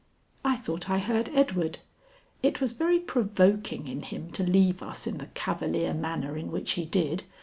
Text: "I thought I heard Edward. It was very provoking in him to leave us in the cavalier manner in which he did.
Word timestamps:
"I 0.43 0.55
thought 0.55 0.89
I 0.89 0.97
heard 0.97 1.29
Edward. 1.31 1.77
It 2.41 2.59
was 2.59 2.71
very 2.73 2.97
provoking 2.97 3.87
in 3.87 4.01
him 4.01 4.31
to 4.31 4.41
leave 4.41 4.81
us 4.81 5.05
in 5.05 5.19
the 5.19 5.27
cavalier 5.27 5.93
manner 5.93 6.35
in 6.35 6.49
which 6.51 6.71
he 6.71 6.85
did. 6.85 7.21